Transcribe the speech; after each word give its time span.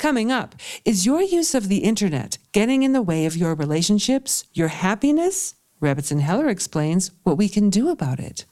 Coming 0.00 0.32
up, 0.32 0.54
is 0.86 1.04
your 1.04 1.20
use 1.20 1.54
of 1.54 1.68
the 1.68 1.84
internet 1.84 2.38
getting 2.52 2.82
in 2.82 2.94
the 2.94 3.02
way 3.02 3.26
of 3.26 3.36
your 3.36 3.54
relationships, 3.54 4.44
your 4.54 4.68
happiness? 4.68 5.56
Rebbetzin 5.78 6.20
Heller 6.20 6.48
explains 6.48 7.10
what 7.22 7.36
we 7.36 7.50
can 7.50 7.68
do 7.68 7.90
about 7.90 8.18
it. 8.18 8.46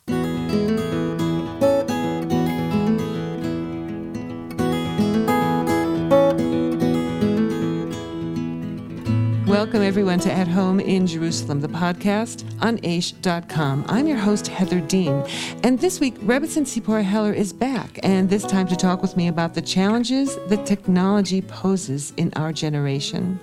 Welcome, 9.58 9.82
everyone, 9.82 10.20
to 10.20 10.30
At 10.30 10.46
Home 10.46 10.78
in 10.78 11.04
Jerusalem, 11.04 11.60
the 11.60 11.66
podcast 11.66 12.44
on 12.62 12.78
Aish.com. 12.78 13.86
I'm 13.88 14.06
your 14.06 14.16
host, 14.16 14.46
Heather 14.46 14.78
Dean. 14.80 15.26
And 15.64 15.80
this 15.80 15.98
week, 15.98 16.16
Rebbetzin 16.20 16.62
Tziporah 16.62 17.02
Heller 17.02 17.32
is 17.32 17.52
back, 17.52 17.98
and 18.04 18.30
this 18.30 18.44
time 18.44 18.68
to 18.68 18.76
talk 18.76 19.02
with 19.02 19.16
me 19.16 19.26
about 19.26 19.54
the 19.54 19.60
challenges 19.60 20.36
that 20.46 20.64
technology 20.64 21.42
poses 21.42 22.12
in 22.16 22.32
our 22.36 22.52
generation. 22.52 23.40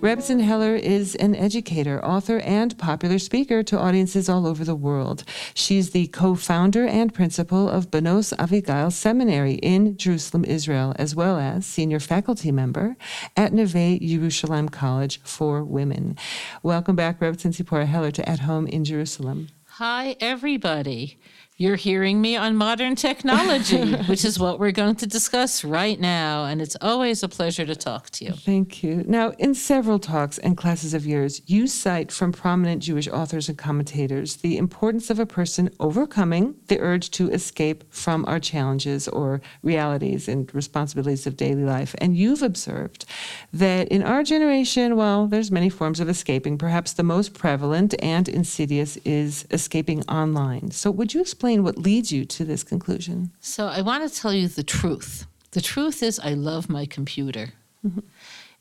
Rebbetzin 0.00 0.40
Heller 0.40 0.74
is 0.74 1.14
an 1.16 1.34
educator, 1.34 2.02
author, 2.02 2.38
and 2.38 2.76
popular 2.78 3.18
speaker 3.18 3.62
to 3.64 3.78
audiences 3.78 4.30
all 4.30 4.46
over 4.46 4.64
the 4.64 4.74
world. 4.74 5.22
She's 5.52 5.90
the 5.90 6.06
co 6.06 6.34
founder 6.34 6.86
and 6.86 7.12
principal 7.12 7.68
of 7.68 7.90
Banos 7.90 8.32
Avigail 8.38 8.90
Seminary 8.90 9.56
in 9.56 9.98
Jerusalem, 9.98 10.46
Israel, 10.46 10.94
as 10.96 11.14
well 11.14 11.36
as 11.36 11.66
senior 11.66 12.00
faculty 12.00 12.50
member 12.50 12.96
at 13.36 13.52
Neve 13.52 14.00
Yerushalayim 14.00 14.72
College 14.72 15.20
for 15.22 15.57
women. 15.64 16.16
Welcome 16.62 16.96
back, 16.96 17.20
Rebbetzin 17.20 17.52
Tziporah 17.52 17.86
Heller, 17.86 18.10
to 18.10 18.28
At 18.28 18.40
Home 18.40 18.66
in 18.66 18.84
Jerusalem. 18.84 19.48
Hi, 19.66 20.16
everybody. 20.20 21.18
You're 21.60 21.74
hearing 21.74 22.20
me 22.20 22.36
on 22.36 22.54
modern 22.54 22.94
technology, 22.94 23.92
which 24.06 24.24
is 24.24 24.38
what 24.38 24.60
we're 24.60 24.70
going 24.70 24.94
to 24.94 25.08
discuss 25.08 25.64
right 25.64 25.98
now. 25.98 26.44
And 26.44 26.62
it's 26.62 26.76
always 26.80 27.24
a 27.24 27.28
pleasure 27.28 27.66
to 27.66 27.74
talk 27.74 28.10
to 28.10 28.26
you. 28.26 28.30
Thank 28.30 28.84
you. 28.84 29.02
Now, 29.08 29.30
in 29.40 29.54
several 29.54 29.98
talks 29.98 30.38
and 30.38 30.56
classes 30.56 30.94
of 30.94 31.04
yours, 31.04 31.42
you 31.46 31.66
cite 31.66 32.12
from 32.12 32.30
prominent 32.30 32.84
Jewish 32.84 33.08
authors 33.08 33.48
and 33.48 33.58
commentators 33.58 34.36
the 34.36 34.56
importance 34.56 35.10
of 35.10 35.18
a 35.18 35.26
person 35.26 35.68
overcoming 35.80 36.54
the 36.68 36.78
urge 36.78 37.10
to 37.10 37.28
escape 37.30 37.92
from 37.92 38.24
our 38.28 38.38
challenges 38.38 39.08
or 39.08 39.40
realities 39.64 40.28
and 40.28 40.54
responsibilities 40.54 41.26
of 41.26 41.36
daily 41.36 41.64
life. 41.64 41.92
And 41.98 42.16
you've 42.16 42.42
observed 42.42 43.04
that 43.52 43.88
in 43.88 44.04
our 44.04 44.22
generation, 44.22 44.94
well, 44.94 45.26
there's 45.26 45.50
many 45.50 45.70
forms 45.70 45.98
of 45.98 46.08
escaping. 46.08 46.56
Perhaps 46.56 46.92
the 46.92 47.02
most 47.02 47.34
prevalent 47.34 47.96
and 48.00 48.28
insidious 48.28 48.96
is 48.98 49.44
escaping 49.50 50.04
online. 50.04 50.70
So, 50.70 50.92
would 50.92 51.14
you 51.14 51.20
explain? 51.20 51.47
Explain 51.48 51.64
what 51.64 51.78
leads 51.78 52.12
you 52.12 52.26
to 52.26 52.44
this 52.44 52.62
conclusion. 52.62 53.30
So, 53.40 53.68
I 53.68 53.80
want 53.80 54.06
to 54.06 54.14
tell 54.14 54.34
you 54.34 54.48
the 54.48 54.62
truth. 54.62 55.26
The 55.52 55.62
truth 55.62 56.02
is, 56.02 56.20
I 56.20 56.34
love 56.34 56.68
my 56.68 56.84
computer. 56.84 57.54
Mm-hmm. 57.82 58.00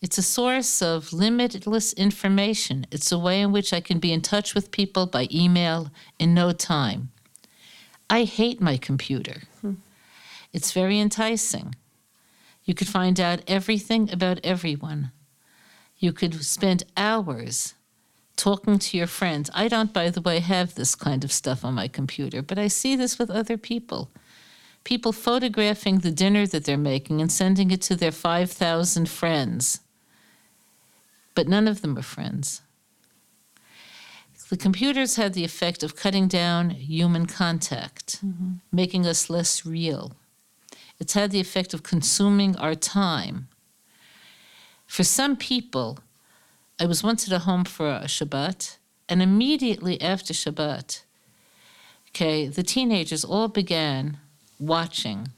It's 0.02 0.18
a 0.18 0.24
source 0.24 0.82
of 0.82 1.12
limitless 1.12 1.92
information. 1.94 2.86
It's 2.90 3.12
a 3.12 3.20
way 3.20 3.42
in 3.42 3.52
which 3.52 3.74
I 3.74 3.82
can 3.82 4.00
be 4.00 4.14
in 4.14 4.22
touch 4.22 4.56
with 4.56 4.72
people 4.72 5.06
by 5.06 5.28
email 5.30 5.90
in 6.18 6.34
no 6.34 6.54
time. 6.54 7.10
I 8.10 8.24
hate 8.24 8.62
my 8.62 8.78
computer. 8.78 9.42
Hmm. 9.60 9.82
It's 10.54 10.72
very 10.72 10.98
enticing. 10.98 11.76
You 12.64 12.74
could 12.74 12.88
find 12.88 13.20
out 13.20 13.42
everything 13.48 14.10
about 14.14 14.40
everyone. 14.46 15.12
You 15.98 16.14
could 16.14 16.42
spend 16.46 16.84
hours 16.96 17.74
talking 18.38 18.80
to 18.80 18.98
your 18.98 19.08
friends. 19.08 19.50
I 19.54 19.68
don't, 19.68 19.92
by 19.92 20.10
the 20.10 20.22
way, 20.22 20.40
have 20.40 20.76
this 20.76 20.96
kind 20.96 21.24
of 21.24 21.32
stuff 21.32 21.66
on 21.66 21.74
my 21.74 21.88
computer, 21.88 22.42
but 22.42 22.58
I 22.58 22.68
see 22.68 22.96
this 22.96 23.20
with 23.20 23.30
other 23.30 23.58
people. 23.58 24.10
People 24.84 25.12
photographing 25.12 26.00
the 26.00 26.12
dinner 26.12 26.48
that 26.48 26.64
they're 26.64 26.78
making 26.78 27.20
and 27.20 27.32
sending 27.32 27.72
it 27.72 27.82
to 27.84 27.96
their 27.96 28.12
5,000 28.12 29.10
friends. 29.10 29.82
But 31.36 31.48
none 31.48 31.68
of 31.68 31.82
them 31.82 31.98
are 31.98 32.04
friends. 32.04 32.62
The 34.50 34.58
computers 34.58 35.18
had 35.18 35.34
the 35.34 35.44
effect 35.44 35.84
of 35.84 35.98
cutting 35.98 36.30
down 36.30 36.70
human 36.70 37.26
contact, 37.26 38.26
mm-hmm. 38.26 38.54
making 38.72 39.06
us 39.06 39.30
less 39.30 39.66
real. 39.66 40.14
It's 41.00 41.14
had 41.14 41.32
the 41.32 41.42
effect 41.42 41.74
of 41.74 41.84
consuming 41.84 42.56
our 42.56 42.74
time. 42.74 43.50
For 44.86 45.04
some 45.04 45.36
people, 45.36 46.00
I 46.80 46.86
was 46.86 47.02
once 47.02 47.26
at 47.26 47.34
a 47.34 47.40
home 47.40 47.64
for 47.64 47.90
a 47.90 48.04
Shabbat, 48.04 48.78
and 49.10 49.20
immediately 49.20 50.00
after 50.00 50.32
Shabbat, 50.32 51.02
okay, 52.10 52.48
the 52.48 52.62
teenagers 52.62 53.26
all 53.26 53.48
began 53.48 54.20
watching. 54.60 55.30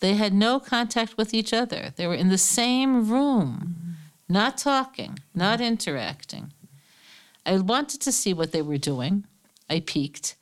They 0.00 0.14
had 0.14 0.34
no 0.34 0.58
contact 0.58 1.16
with 1.16 1.32
each 1.32 1.52
other. 1.52 1.92
They 1.94 2.08
were 2.08 2.16
in 2.16 2.30
the 2.30 2.38
same 2.38 3.08
room, 3.08 3.96
not 4.28 4.58
talking, 4.58 5.20
not 5.32 5.60
interacting. 5.60 6.52
I 7.44 7.58
wanted 7.58 8.00
to 8.00 8.10
see 8.10 8.34
what 8.34 8.50
they 8.50 8.62
were 8.62 8.76
doing. 8.76 9.24
I 9.70 9.78
peeked. 9.78 10.34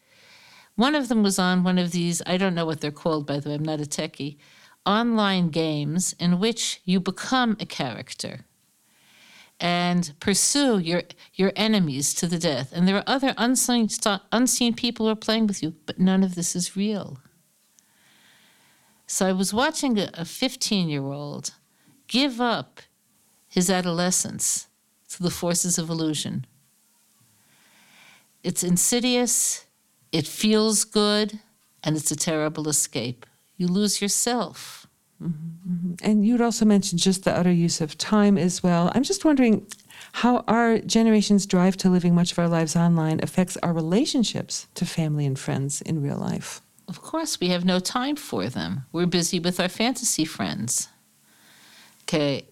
One 0.74 0.94
of 0.94 1.08
them 1.08 1.22
was 1.22 1.38
on 1.38 1.64
one 1.64 1.78
of 1.78 1.90
these, 1.90 2.22
I 2.26 2.38
don't 2.38 2.54
know 2.54 2.64
what 2.64 2.80
they're 2.80 2.90
called, 2.90 3.26
by 3.26 3.40
the 3.40 3.50
way, 3.50 3.56
I'm 3.56 3.62
not 3.62 3.78
a 3.78 3.84
techie, 3.84 4.38
online 4.86 5.50
games 5.50 6.14
in 6.18 6.40
which 6.40 6.80
you 6.86 6.98
become 6.98 7.58
a 7.60 7.66
character 7.66 8.46
and 9.64 10.12
pursue 10.20 10.78
your 10.78 11.02
your 11.32 11.50
enemies 11.56 12.12
to 12.12 12.26
the 12.26 12.38
death. 12.38 12.70
And 12.74 12.86
there 12.86 12.96
are 12.96 13.04
other 13.06 13.32
unseen 13.38 13.88
unseen 14.30 14.74
people 14.74 15.06
who 15.06 15.12
are 15.12 15.16
playing 15.16 15.46
with 15.46 15.62
you, 15.62 15.74
but 15.86 15.98
none 15.98 16.22
of 16.22 16.34
this 16.34 16.54
is 16.54 16.76
real. 16.76 17.18
So 19.06 19.26
I 19.26 19.32
was 19.32 19.54
watching 19.54 19.98
a 19.98 20.26
15 20.26 20.90
year 20.90 21.02
old 21.02 21.54
give 22.08 22.42
up 22.42 22.82
his 23.48 23.70
adolescence 23.70 24.68
to 25.08 25.22
the 25.22 25.30
forces 25.30 25.78
of 25.78 25.88
illusion. 25.88 26.44
It's 28.42 28.62
insidious, 28.62 29.64
it 30.12 30.26
feels 30.26 30.84
good, 30.84 31.40
and 31.82 31.96
it's 31.96 32.10
a 32.10 32.16
terrible 32.16 32.68
escape. 32.68 33.24
You 33.56 33.68
lose 33.68 34.02
yourself. 34.02 34.86
Mm-hmm, 35.22 35.53
And 36.02 36.26
you'd 36.26 36.40
also 36.40 36.64
mentioned 36.64 37.00
just 37.00 37.24
the 37.24 37.36
utter 37.36 37.52
use 37.52 37.80
of 37.80 37.96
time 37.98 38.38
as 38.38 38.62
well. 38.62 38.90
I'm 38.94 39.02
just 39.02 39.24
wondering 39.24 39.66
how 40.12 40.44
our 40.46 40.78
generation's 40.78 41.46
drive 41.46 41.76
to 41.78 41.90
living 41.90 42.14
much 42.14 42.32
of 42.32 42.38
our 42.38 42.48
lives 42.48 42.76
online 42.76 43.20
affects 43.22 43.56
our 43.62 43.72
relationships 43.72 44.66
to 44.74 44.86
family 44.86 45.26
and 45.26 45.38
friends 45.38 45.82
in 45.82 46.02
real 46.02 46.18
life. 46.18 46.60
Of 46.86 47.00
course, 47.00 47.40
we 47.40 47.48
have 47.48 47.64
no 47.64 47.80
time 47.80 48.16
for 48.16 48.48
them. 48.48 48.84
We're 48.92 49.06
busy 49.06 49.40
with 49.40 49.58
our 49.58 49.68
fantasy 49.68 50.24
friends. 50.24 50.88
Okay, 52.02 52.44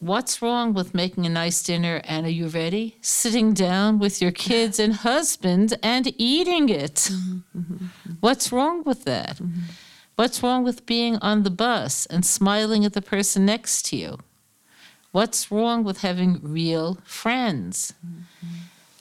what's 0.00 0.42
wrong 0.42 0.74
with 0.74 0.94
making 0.94 1.24
a 1.24 1.28
nice 1.28 1.62
dinner 1.62 2.00
and 2.04 2.26
are 2.26 2.30
you 2.30 2.48
ready? 2.48 2.96
Sitting 3.00 3.54
down 3.54 3.98
with 3.98 4.20
your 4.20 4.32
kids 4.32 4.78
and 4.78 4.92
husband 4.92 5.78
and 5.82 6.12
eating 6.18 6.68
it. 6.68 7.10
Mm-hmm, 7.54 7.58
mm-hmm. 7.58 8.12
What's 8.20 8.50
wrong 8.50 8.82
with 8.82 9.04
that? 9.04 9.36
Mm-hmm. 9.36 9.60
What's 10.16 10.42
wrong 10.42 10.62
with 10.62 10.86
being 10.86 11.16
on 11.16 11.42
the 11.42 11.50
bus 11.50 12.06
and 12.06 12.24
smiling 12.24 12.84
at 12.84 12.92
the 12.92 13.02
person 13.02 13.44
next 13.44 13.86
to 13.86 13.96
you? 13.96 14.18
What's 15.10 15.50
wrong 15.50 15.84
with 15.84 16.02
having 16.02 16.40
real 16.42 16.98
friends? 17.04 17.94
Mm-hmm. 18.04 18.54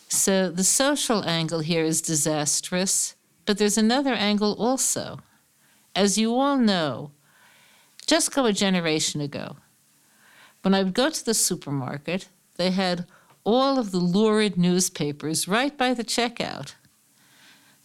So 0.10 0.50
the 0.50 0.64
social 0.64 1.24
angle 1.26 1.60
here 1.60 1.84
is 1.84 2.02
disastrous, 2.02 3.16
but 3.46 3.58
there's 3.58 3.78
another 3.78 4.14
angle 4.14 4.54
also. 4.60 5.20
As 5.96 6.18
you 6.18 6.36
all 6.36 6.58
know, 6.58 7.12
just 8.06 8.34
go 8.34 8.46
a 8.46 8.54
generation 8.54 9.22
ago, 9.22 9.58
when 10.62 10.74
I 10.74 10.84
would 10.84 10.94
go 10.94 11.10
to 11.10 11.26
the 11.26 11.34
supermarket, 11.34 12.28
they 12.58 12.72
had 12.72 13.06
all 13.44 13.78
of 13.78 13.92
the 13.92 14.00
lurid 14.00 14.58
newspapers 14.58 15.48
right 15.48 15.78
by 15.78 15.94
the 15.94 16.04
checkout. 16.04 16.76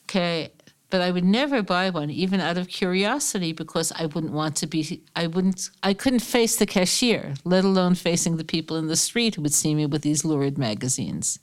Okay, 0.04 0.52
but 0.90 1.02
I 1.02 1.10
would 1.10 1.24
never 1.24 1.62
buy 1.62 1.90
one, 1.90 2.10
even 2.10 2.40
out 2.40 2.56
of 2.56 2.68
curiosity, 2.68 3.52
because 3.52 3.92
I 3.92 4.06
wouldn't 4.06 4.32
want 4.32 4.56
to 4.56 4.66
be, 4.66 5.02
I 5.14 5.26
wouldn't, 5.26 5.70
I 5.82 5.92
couldn't 5.92 6.20
face 6.20 6.56
the 6.56 6.66
cashier, 6.66 7.34
let 7.44 7.64
alone 7.64 7.94
facing 7.94 8.36
the 8.36 8.44
people 8.44 8.76
in 8.76 8.86
the 8.86 8.96
street 8.96 9.34
who 9.34 9.42
would 9.42 9.52
see 9.52 9.74
me 9.74 9.84
with 9.84 10.02
these 10.02 10.24
lurid 10.24 10.56
magazines. 10.56 11.38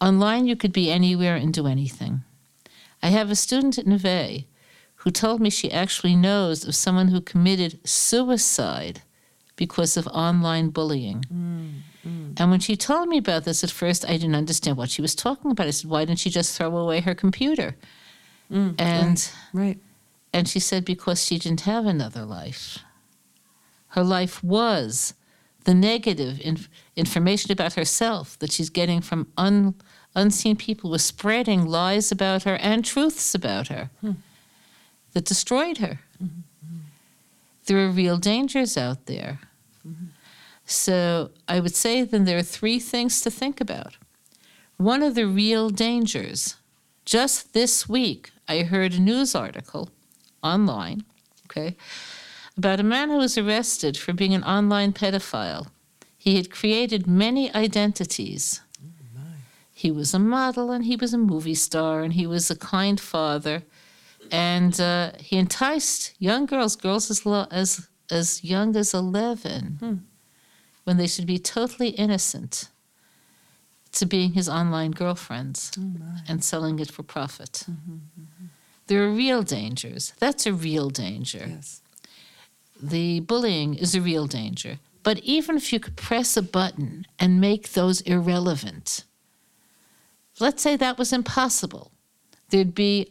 Online, 0.00 0.46
you 0.46 0.56
could 0.56 0.72
be 0.72 0.90
anywhere 0.90 1.36
and 1.36 1.52
do 1.52 1.66
anything. 1.66 2.22
I 3.02 3.08
have 3.08 3.30
a 3.30 3.36
student 3.36 3.78
at 3.78 3.86
Neve 3.86 4.44
who 4.96 5.10
told 5.10 5.40
me 5.40 5.50
she 5.50 5.70
actually 5.70 6.16
knows 6.16 6.66
of 6.66 6.74
someone 6.74 7.08
who 7.08 7.20
committed 7.20 7.86
suicide 7.86 9.02
because 9.54 9.96
of 9.96 10.06
online 10.08 10.70
bullying. 10.70 11.24
Mm, 11.32 11.70
mm. 12.06 12.40
And 12.40 12.50
when 12.50 12.60
she 12.60 12.76
told 12.76 13.08
me 13.08 13.18
about 13.18 13.44
this 13.44 13.62
at 13.62 13.70
first, 13.70 14.04
I 14.04 14.12
didn't 14.12 14.34
understand 14.34 14.76
what 14.76 14.90
she 14.90 15.02
was 15.02 15.14
talking 15.14 15.50
about. 15.50 15.66
I 15.66 15.70
said, 15.70 15.90
Why 15.90 16.04
didn't 16.04 16.18
she 16.18 16.30
just 16.30 16.56
throw 16.56 16.76
away 16.76 17.00
her 17.00 17.14
computer? 17.14 17.76
Mm, 18.50 18.80
and 18.80 19.32
right, 19.52 19.62
right. 19.62 19.78
And 20.32 20.48
she 20.48 20.60
said 20.60 20.84
because 20.84 21.24
she 21.24 21.38
didn't 21.38 21.62
have 21.62 21.86
another 21.86 22.24
life. 22.24 22.78
Her 23.88 24.04
life 24.04 24.44
was 24.44 25.14
the 25.64 25.74
negative 25.74 26.40
inf- 26.44 26.68
information 26.94 27.50
about 27.50 27.74
herself 27.74 28.38
that 28.38 28.52
she's 28.52 28.70
getting 28.70 29.00
from 29.00 29.32
un- 29.36 29.74
unseen 30.14 30.56
people 30.56 30.90
was 30.90 31.04
spreading 31.04 31.66
lies 31.66 32.12
about 32.12 32.44
her 32.44 32.56
and 32.56 32.84
truths 32.84 33.34
about 33.34 33.68
her 33.68 33.90
hmm. 34.00 34.12
that 35.12 35.24
destroyed 35.24 35.78
her. 35.78 36.00
Mm-hmm. 36.22 36.40
there 37.66 37.78
are 37.78 37.90
real 37.90 38.16
dangers 38.16 38.78
out 38.78 39.06
there. 39.06 39.40
So 40.66 41.30
I 41.46 41.60
would 41.60 41.74
say 41.74 42.02
then 42.02 42.24
there 42.24 42.38
are 42.38 42.42
three 42.42 42.80
things 42.80 43.20
to 43.22 43.30
think 43.30 43.60
about. 43.60 43.96
One 44.76 45.02
of 45.02 45.14
the 45.14 45.26
real 45.26 45.70
dangers, 45.70 46.56
just 47.04 47.54
this 47.54 47.88
week, 47.88 48.32
I 48.48 48.62
heard 48.62 48.94
a 48.94 49.00
news 49.00 49.34
article 49.34 49.90
online, 50.42 51.04
okay, 51.46 51.76
about 52.56 52.80
a 52.80 52.84
man 52.84 53.10
who 53.10 53.18
was 53.18 53.36
arrested 53.36 53.96
for 53.96 54.12
being 54.12 54.34
an 54.34 54.44
online 54.44 54.92
pedophile. 54.92 55.68
He 56.16 56.36
had 56.36 56.50
created 56.50 57.06
many 57.06 57.52
identities. 57.54 58.60
Oh 58.82 58.86
he 59.74 59.90
was 59.90 60.14
a 60.14 60.18
model 60.18 60.70
and 60.72 60.84
he 60.84 60.96
was 60.96 61.12
a 61.12 61.18
movie 61.18 61.54
star 61.54 62.02
and 62.02 62.14
he 62.14 62.26
was 62.26 62.50
a 62.50 62.56
kind 62.56 62.98
father. 62.98 63.62
And 64.32 64.80
uh, 64.80 65.12
he 65.20 65.36
enticed 65.36 66.14
young 66.18 66.46
girls, 66.46 66.76
girls 66.76 67.10
as, 67.10 67.26
lo- 67.26 67.46
as, 67.50 67.88
as 68.10 68.42
young 68.42 68.74
as 68.74 68.94
11, 68.94 70.04
when 70.84 70.96
they 70.96 71.06
should 71.06 71.26
be 71.26 71.38
totally 71.38 71.90
innocent, 71.90 72.68
to 73.96 74.06
being 74.06 74.32
his 74.32 74.48
online 74.48 74.92
girlfriends 74.92 75.72
oh, 75.78 75.92
and 76.28 76.44
selling 76.44 76.78
it 76.78 76.90
for 76.90 77.02
profit. 77.02 77.64
Mm-hmm, 77.70 77.94
mm-hmm. 77.94 78.46
There 78.86 79.02
are 79.04 79.10
real 79.10 79.42
dangers. 79.42 80.12
That's 80.18 80.46
a 80.46 80.52
real 80.52 80.90
danger 80.90 81.46
Yes. 81.48 81.82
the 82.80 83.20
bullying 83.20 83.74
is 83.74 83.94
a 83.94 84.00
real 84.00 84.26
danger. 84.26 84.78
But 85.02 85.18
even 85.20 85.56
if 85.56 85.72
you 85.72 85.80
could 85.80 85.96
press 85.96 86.36
a 86.36 86.42
button 86.42 87.06
and 87.18 87.40
make 87.40 87.72
those 87.72 88.00
irrelevant, 88.02 89.04
let's 90.40 90.62
say 90.62 90.76
that 90.76 90.98
was 90.98 91.12
impossible, 91.12 91.92
there'd 92.50 92.74
be 92.74 93.08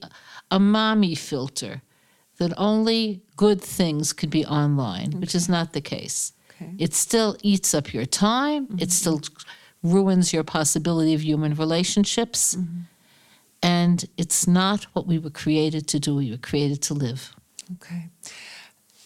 a 0.51 0.59
mommy 0.59 1.15
filter 1.15 1.81
that 2.37 2.53
only 2.57 3.21
good 3.37 3.61
things 3.61 4.13
could 4.13 4.29
be 4.29 4.45
online, 4.45 5.19
which 5.21 5.33
is 5.33 5.47
not 5.47 5.73
the 5.73 5.81
case. 5.81 6.33
Okay. 6.51 6.73
It 6.77 6.93
still 6.93 7.37
eats 7.41 7.73
up 7.73 7.93
your 7.93 8.05
time, 8.05 8.65
it 8.65 8.69
mm-hmm. 8.69 8.89
still 8.89 9.21
ruins 9.91 10.33
your 10.33 10.43
possibility 10.43 11.13
of 11.13 11.23
human 11.23 11.55
relationships. 11.55 12.57
And 13.61 14.05
it's 14.17 14.47
not 14.47 14.83
what 14.93 15.07
we 15.07 15.17
were 15.17 15.31
created 15.31 15.87
to 15.87 15.99
do. 15.99 16.15
We 16.15 16.31
were 16.31 16.37
created 16.37 16.81
to 16.83 16.93
live. 16.93 17.35
Okay. 17.75 18.09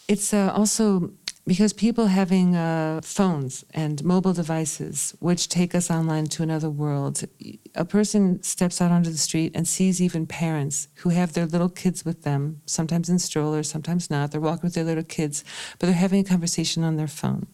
It's 0.08 0.34
uh, 0.34 0.52
also 0.54 1.12
because 1.46 1.72
people 1.72 2.06
having 2.06 2.54
uh, 2.54 3.00
phones 3.02 3.64
and 3.72 4.04
mobile 4.04 4.32
devices, 4.32 5.14
which 5.18 5.48
take 5.48 5.74
us 5.74 5.90
online 5.90 6.26
to 6.26 6.42
another 6.42 6.70
world, 6.70 7.24
a 7.74 7.84
person 7.84 8.42
steps 8.42 8.80
out 8.80 8.92
onto 8.92 9.10
the 9.10 9.18
street 9.18 9.52
and 9.54 9.66
sees 9.66 10.00
even 10.00 10.26
parents 10.26 10.88
who 10.96 11.08
have 11.08 11.32
their 11.32 11.46
little 11.46 11.68
kids 11.68 12.04
with 12.04 12.22
them, 12.22 12.60
sometimes 12.66 13.08
in 13.08 13.18
strollers, 13.18 13.68
sometimes 13.68 14.10
not. 14.10 14.30
They're 14.30 14.40
walking 14.40 14.64
with 14.64 14.74
their 14.74 14.84
little 14.84 15.02
kids, 15.02 15.42
but 15.78 15.86
they're 15.86 15.94
having 15.96 16.20
a 16.20 16.28
conversation 16.28 16.84
on 16.84 16.96
their 16.96 17.08
phone. 17.08 17.46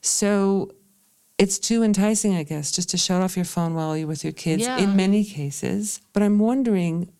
So 0.00 0.72
it's 1.38 1.58
too 1.58 1.82
enticing, 1.82 2.34
I 2.34 2.42
guess, 2.42 2.70
just 2.72 2.90
to 2.90 2.96
shut 2.98 3.22
off 3.22 3.36
your 3.36 3.44
phone 3.44 3.74
while 3.74 3.96
you're 3.96 4.06
with 4.06 4.24
your 4.24 4.32
kids 4.32 4.62
Yeah. 4.62 4.78
in 4.78 4.96
many 4.96 5.24
cases. 5.24 6.00
But 6.12 6.22
I'm 6.22 6.38
wondering 6.38 7.10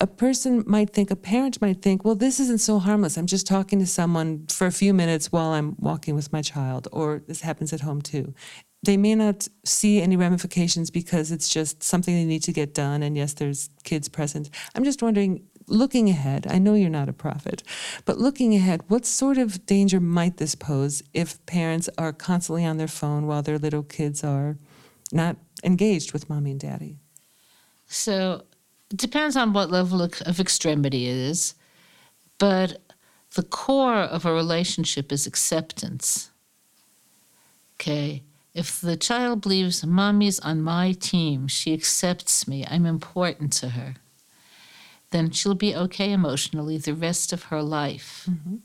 a 0.00 0.06
person 0.06 0.64
might 0.66 0.90
think, 0.90 1.10
a 1.10 1.16
parent 1.16 1.60
might 1.62 1.80
think, 1.80 2.04
well, 2.04 2.16
this 2.16 2.40
isn't 2.40 2.58
so 2.60 2.78
harmless. 2.78 3.16
I'm 3.16 3.26
just 3.26 3.46
talking 3.46 3.78
to 3.78 3.86
someone 3.86 4.46
for 4.50 4.66
a 4.66 4.72
few 4.72 4.92
minutes 4.92 5.30
while 5.32 5.50
I'm 5.52 5.76
walking 5.78 6.14
with 6.14 6.32
my 6.32 6.42
child, 6.42 6.88
or 6.92 7.22
this 7.26 7.40
happens 7.42 7.72
at 7.72 7.80
home 7.80 8.02
too. 8.02 8.34
They 8.82 8.96
may 8.98 9.14
not 9.14 9.48
see 9.64 10.02
any 10.02 10.16
ramifications 10.16 10.90
because 10.90 11.30
it's 11.32 11.48
just 11.48 11.82
something 11.82 12.14
they 12.14 12.26
need 12.26 12.42
to 12.42 12.52
get 12.52 12.74
done. 12.74 13.02
And 13.02 13.16
yes, 13.16 13.32
there's 13.34 13.70
kids 13.84 14.08
present. 14.08 14.50
I'm 14.74 14.84
just 14.84 15.00
wondering, 15.02 15.44
looking 15.66 16.08
ahead, 16.08 16.46
I 16.48 16.58
know 16.58 16.74
you're 16.74 16.90
not 16.90 17.08
a 17.08 17.12
prophet, 17.12 17.62
but 18.04 18.18
looking 18.18 18.54
ahead, 18.54 18.82
what 18.88 19.06
sort 19.06 19.38
of 19.38 19.66
danger 19.66 20.00
might 20.00 20.36
this 20.36 20.54
pose 20.54 21.02
if 21.12 21.44
parents 21.46 21.88
are 21.98 22.12
constantly 22.12 22.64
on 22.64 22.76
their 22.76 22.88
phone 22.88 23.26
while 23.26 23.42
their 23.42 23.58
little 23.58 23.82
kids 23.82 24.22
are 24.22 24.58
not 25.12 25.36
engaged 25.62 26.12
with 26.12 26.28
mommy 26.28 26.52
and 26.52 26.60
daddy? 26.60 26.98
So 27.86 28.44
it 28.90 28.96
depends 28.96 29.36
on 29.36 29.52
what 29.52 29.70
level 29.70 30.02
of, 30.02 30.40
extremity 30.40 31.08
it 31.08 31.16
is, 31.16 31.54
but 32.38 32.82
the 33.34 33.42
core 33.42 34.02
of 34.02 34.24
a 34.24 34.32
relationship 34.32 35.10
is 35.12 35.26
acceptance. 35.26 36.30
Okay. 37.74 38.22
If 38.54 38.80
the 38.80 38.96
child 38.96 39.40
believes 39.40 39.84
mommy's 39.84 40.38
on 40.38 40.62
my 40.62 40.92
team, 40.92 41.48
she 41.48 41.74
accepts 41.74 42.46
me, 42.46 42.64
I'm 42.70 42.86
important 42.86 43.52
to 43.54 43.70
her, 43.70 43.96
then 45.14 45.30
she'll 45.30 45.54
be 45.54 45.76
okay 45.76 46.10
emotionally 46.10 46.76
the 46.76 46.92
rest 46.92 47.32
of 47.32 47.44
her 47.44 47.62
life. 47.62 48.26
Mm-hmm. 48.28 48.56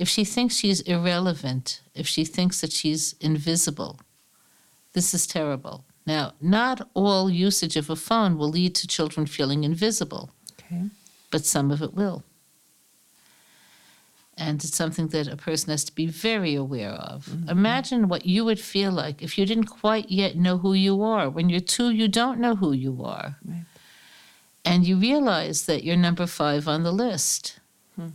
If 0.00 0.08
she 0.08 0.24
thinks 0.24 0.56
she's 0.56 0.80
irrelevant, 0.80 1.80
if 1.94 2.08
she 2.08 2.24
thinks 2.24 2.60
that 2.60 2.72
she's 2.72 3.14
invisible, 3.20 4.00
this 4.94 5.14
is 5.14 5.28
terrible. 5.28 5.84
Now, 6.04 6.32
not 6.40 6.88
all 6.92 7.30
usage 7.30 7.76
of 7.76 7.88
a 7.88 7.94
phone 7.94 8.36
will 8.36 8.48
lead 8.50 8.74
to 8.74 8.88
children 8.88 9.26
feeling 9.26 9.62
invisible, 9.62 10.30
Okay. 10.58 10.82
but 11.30 11.44
some 11.44 11.70
of 11.70 11.80
it 11.82 11.94
will. 11.94 12.24
And 14.36 14.64
it's 14.64 14.76
something 14.76 15.06
that 15.08 15.28
a 15.28 15.36
person 15.36 15.70
has 15.70 15.84
to 15.84 15.94
be 15.94 16.06
very 16.06 16.56
aware 16.56 16.90
of. 16.90 17.26
Mm-hmm. 17.26 17.48
Imagine 17.50 18.08
what 18.08 18.26
you 18.26 18.44
would 18.44 18.58
feel 18.58 18.90
like 18.90 19.22
if 19.22 19.38
you 19.38 19.46
didn't 19.46 19.66
quite 19.82 20.10
yet 20.10 20.34
know 20.34 20.58
who 20.58 20.72
you 20.74 21.00
are. 21.02 21.30
When 21.30 21.48
you're 21.48 21.60
two, 21.60 21.90
you 21.90 22.08
don't 22.08 22.40
know 22.40 22.56
who 22.56 22.72
you 22.72 23.04
are. 23.04 23.36
Right. 23.44 23.64
And 24.64 24.86
you 24.86 24.96
realize 24.96 25.66
that 25.66 25.84
you're 25.84 25.96
number 25.96 26.26
five 26.26 26.66
on 26.68 26.82
the 26.82 26.92
list. 26.92 27.60
Hmm. 27.96 28.08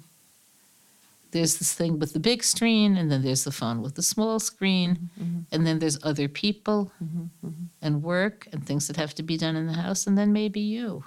There's 1.31 1.57
this 1.59 1.73
thing 1.73 1.99
with 1.99 2.13
the 2.13 2.19
big 2.19 2.43
screen, 2.43 2.97
and 2.97 3.11
then 3.11 3.21
there's 3.21 3.43
the 3.43 3.51
phone 3.51 3.81
with 3.83 3.93
the 3.95 4.01
small 4.01 4.39
screen, 4.39 5.09
and 5.51 5.65
then 5.67 5.77
there's 5.77 6.03
other 6.03 6.27
people 6.27 6.91
and 7.81 8.01
work 8.01 8.47
and 8.51 8.65
things 8.65 8.87
that 8.87 8.97
have 8.97 9.13
to 9.15 9.23
be 9.23 9.37
done 9.37 9.55
in 9.55 9.67
the 9.67 9.73
house, 9.73 10.07
and 10.07 10.17
then 10.17 10.33
maybe 10.33 10.59
you. 10.59 11.03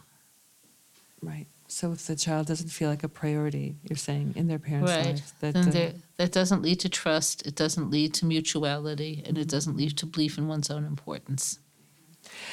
Right. 1.20 1.46
So 1.66 1.90
if 1.92 2.06
the 2.06 2.16
child 2.16 2.46
doesn't 2.46 2.68
feel 2.68 2.90
like 2.90 3.02
a 3.02 3.08
priority, 3.08 3.74
you're 3.82 3.96
saying 3.96 4.34
in 4.36 4.46
their 4.46 4.58
parents' 4.58 4.92
Right. 4.92 5.06
lives, 5.06 5.32
that 5.40 5.56
uh, 5.56 5.98
that 6.18 6.30
doesn't 6.30 6.62
lead 6.62 6.78
to 6.80 6.88
trust, 6.88 7.46
it 7.46 7.56
doesn't 7.56 7.90
lead 7.90 8.12
to 8.14 8.26
mutuality, 8.26 9.22
and 9.26 9.38
it 9.38 9.48
doesn't 9.48 9.76
lead 9.76 9.96
to 9.96 10.06
belief 10.06 10.38
in 10.38 10.46
one's 10.46 10.70
own 10.70 10.84
importance. 10.84 11.58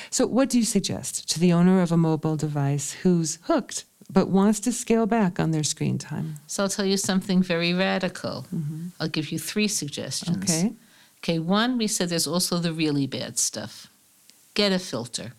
So 0.10 0.26
what 0.26 0.50
do 0.50 0.58
you 0.58 0.66
suggest 0.66 1.30
to 1.30 1.40
the 1.40 1.54
owner 1.54 1.82
of 1.82 1.92
a 1.92 1.98
mobile 1.98 2.36
device 2.36 2.94
who's 3.04 3.40
hooked 3.44 3.86
but 4.12 4.28
wants 4.28 4.60
to 4.62 4.72
scale 4.72 5.06
back 5.06 5.40
on 5.40 5.52
their 5.52 5.64
screen 5.64 5.98
time? 5.98 6.36
So 6.48 6.64
I'll 6.64 6.70
tell 6.70 6.86
you 6.86 6.98
something 6.98 7.44
very 7.44 7.74
radical. 7.74 8.48
Mm-hmm. 8.54 8.88
I'll 9.00 9.10
give 9.10 9.32
you 9.32 9.40
three 9.40 9.68
suggestions. 9.68 10.44
Okay. 10.44 10.74
Okay, 11.20 11.40
one, 11.40 11.78
we 11.78 11.88
said 11.88 12.10
there's 12.10 12.28
also 12.28 12.60
the 12.60 12.72
really 12.72 13.06
bad 13.06 13.38
stuff. 13.38 13.88
Get 14.54 14.72
a 14.72 14.80
filter. 14.80 15.34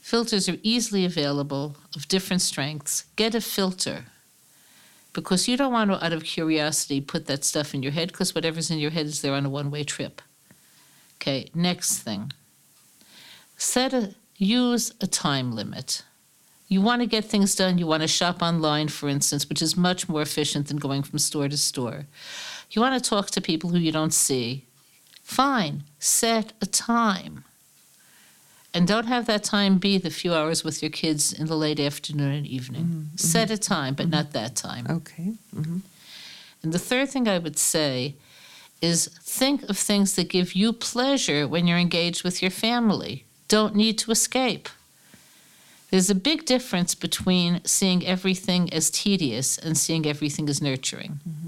Filters 0.00 0.48
are 0.48 0.58
easily 0.62 1.04
available 1.04 1.76
of 1.96 2.06
different 2.06 2.40
strengths. 2.40 3.06
Get 3.16 3.34
a 3.34 3.40
filter 3.40 4.04
because 5.12 5.48
you 5.48 5.56
don't 5.56 5.72
want 5.72 5.90
to, 5.90 6.04
out 6.04 6.12
of 6.12 6.22
curiosity, 6.22 7.00
put 7.00 7.26
that 7.26 7.42
stuff 7.42 7.74
in 7.74 7.82
your 7.82 7.90
head 7.90 8.08
because 8.12 8.34
whatever's 8.34 8.70
in 8.70 8.78
your 8.78 8.92
head 8.92 9.06
is 9.06 9.22
there 9.22 9.32
on 9.34 9.44
a 9.44 9.50
one 9.50 9.70
way 9.70 9.82
trip. 9.82 10.22
Okay, 11.16 11.50
next 11.54 11.98
thing. 11.98 12.32
Set 13.56 13.92
a, 13.92 14.14
use 14.36 14.92
a 15.00 15.06
time 15.06 15.52
limit. 15.52 16.02
You 16.68 16.80
want 16.82 17.00
to 17.02 17.06
get 17.06 17.24
things 17.24 17.54
done. 17.54 17.78
You 17.78 17.86
want 17.86 18.02
to 18.02 18.08
shop 18.08 18.42
online, 18.42 18.88
for 18.88 19.08
instance, 19.08 19.48
which 19.48 19.62
is 19.62 19.76
much 19.76 20.08
more 20.08 20.22
efficient 20.22 20.66
than 20.68 20.78
going 20.78 21.02
from 21.02 21.18
store 21.18 21.48
to 21.48 21.56
store. 21.56 22.06
You 22.70 22.82
want 22.82 23.02
to 23.02 23.10
talk 23.10 23.30
to 23.30 23.40
people 23.40 23.70
who 23.70 23.78
you 23.78 23.92
don't 23.92 24.12
see. 24.12 24.64
Fine, 25.22 25.84
set 25.98 26.52
a 26.60 26.66
time. 26.66 27.44
And 28.74 28.86
don't 28.86 29.06
have 29.06 29.26
that 29.26 29.44
time 29.44 29.78
be 29.78 29.96
the 29.96 30.10
few 30.10 30.34
hours 30.34 30.62
with 30.62 30.82
your 30.82 30.90
kids 30.90 31.32
in 31.32 31.46
the 31.46 31.56
late 31.56 31.80
afternoon 31.80 32.32
and 32.32 32.46
evening. 32.46 32.84
Mm-hmm, 32.84 33.00
mm-hmm. 33.00 33.16
Set 33.16 33.50
a 33.50 33.56
time, 33.56 33.94
but 33.94 34.08
not 34.08 34.26
mm-hmm. 34.26 34.32
that 34.32 34.56
time. 34.56 34.86
Okay. 34.88 35.32
hmm 35.54 35.78
And 36.62 36.72
the 36.72 36.78
third 36.78 37.08
thing 37.08 37.28
I 37.28 37.38
would 37.38 37.58
say 37.58 38.16
is 38.82 39.06
think 39.22 39.62
of 39.70 39.78
things 39.78 40.14
that 40.16 40.28
give 40.28 40.54
you 40.54 40.72
pleasure 40.72 41.48
when 41.48 41.66
you're 41.66 41.78
engaged 41.78 42.24
with 42.24 42.42
your 42.42 42.50
family. 42.50 43.25
Don't 43.48 43.74
need 43.74 43.98
to 43.98 44.10
escape. 44.10 44.68
There's 45.90 46.10
a 46.10 46.14
big 46.14 46.44
difference 46.44 46.94
between 46.94 47.64
seeing 47.64 48.04
everything 48.04 48.72
as 48.72 48.90
tedious 48.90 49.56
and 49.56 49.78
seeing 49.78 50.04
everything 50.04 50.48
as 50.48 50.60
nurturing. 50.60 51.20
Mm-hmm. 51.28 51.45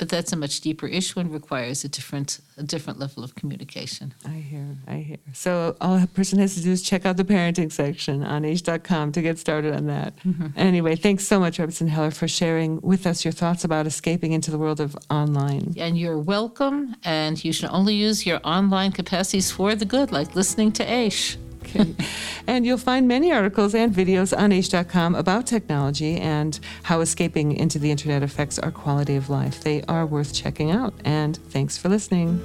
But 0.00 0.08
that's 0.08 0.32
a 0.32 0.36
much 0.36 0.62
deeper 0.62 0.86
issue 0.86 1.20
and 1.20 1.30
requires 1.30 1.84
a 1.84 1.88
different 1.88 2.40
a 2.56 2.62
different 2.62 2.98
level 2.98 3.22
of 3.22 3.34
communication. 3.34 4.14
I 4.24 4.30
hear, 4.30 4.78
I 4.88 4.94
hear. 4.94 5.18
So 5.34 5.76
all 5.78 6.02
a 6.02 6.06
person 6.06 6.38
has 6.38 6.54
to 6.54 6.62
do 6.62 6.70
is 6.70 6.80
check 6.80 7.04
out 7.04 7.18
the 7.18 7.24
parenting 7.24 7.70
section 7.70 8.24
on 8.24 8.42
aish.com 8.42 9.12
to 9.12 9.20
get 9.20 9.38
started 9.38 9.74
on 9.74 9.88
that. 9.88 10.16
Mm-hmm. 10.24 10.46
Anyway, 10.56 10.96
thanks 10.96 11.26
so 11.26 11.38
much, 11.38 11.58
Rebbetzin 11.58 11.88
Heller, 11.88 12.10
for 12.12 12.26
sharing 12.26 12.80
with 12.80 13.06
us 13.06 13.26
your 13.26 13.32
thoughts 13.32 13.62
about 13.62 13.86
escaping 13.86 14.32
into 14.32 14.50
the 14.50 14.56
world 14.56 14.80
of 14.80 14.96
online. 15.10 15.74
And 15.76 15.98
you're 15.98 16.18
welcome, 16.18 16.96
and 17.04 17.42
you 17.44 17.52
should 17.52 17.68
only 17.68 17.94
use 17.94 18.24
your 18.24 18.40
online 18.42 18.92
capacities 18.92 19.50
for 19.50 19.74
the 19.74 19.84
good, 19.84 20.12
like 20.12 20.34
listening 20.34 20.72
to 20.72 20.86
Aish. 20.86 21.36
Okay. 21.76 21.94
And 22.46 22.66
you'll 22.66 22.78
find 22.78 23.06
many 23.06 23.30
articles 23.32 23.74
and 23.74 23.94
videos 23.94 24.36
on 24.36 24.50
aish.com 24.50 25.14
about 25.14 25.46
technology 25.46 26.16
and 26.16 26.58
how 26.84 27.00
escaping 27.00 27.52
into 27.52 27.78
the 27.78 27.90
internet 27.90 28.22
affects 28.22 28.58
our 28.58 28.72
quality 28.72 29.14
of 29.14 29.30
life. 29.30 29.62
They 29.62 29.82
are 29.82 30.06
worth 30.06 30.34
checking 30.34 30.70
out. 30.70 30.94
And 31.04 31.36
thanks 31.36 31.76
for 31.76 31.88
listening. 31.88 32.40